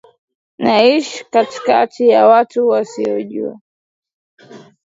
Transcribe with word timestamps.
Naishi 0.59 1.25
katikati 1.31 2.09
ya 2.09 2.27
watu 2.27 2.67
wasiojua 2.67 3.59